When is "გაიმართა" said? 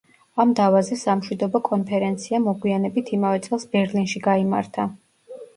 4.31-4.89